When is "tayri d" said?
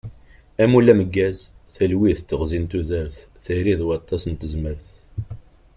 3.43-3.81